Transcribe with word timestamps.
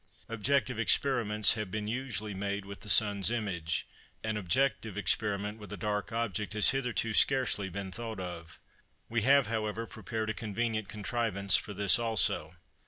Objective 0.27 0.79
experiments 0.79 1.53
have 1.53 1.69
been 1.69 1.87
usually 1.87 2.33
made 2.33 2.65
with 2.65 2.79
the 2.79 2.89
sun's 2.89 3.29
image: 3.29 3.85
an 4.23 4.35
objective 4.35 4.97
experiment 4.97 5.59
with 5.59 5.71
a 5.71 5.77
dark 5.77 6.11
object 6.11 6.53
has 6.53 6.69
hitherto 6.71 7.13
scarcely 7.13 7.69
been 7.69 7.91
thought 7.91 8.19
of. 8.19 8.59
We 9.09 9.21
have, 9.21 9.45
however, 9.45 9.85
prepared 9.85 10.31
a 10.31 10.33
convenient 10.33 10.87
contrivance 10.87 11.55
for 11.55 11.75
this 11.75 11.99
also. 11.99 12.55